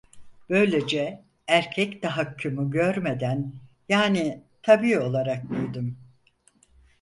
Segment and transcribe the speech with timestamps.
[0.49, 3.53] Böylece erkek tahakkümü görmeden,
[3.89, 5.97] yani tabii olarak büyüdüm.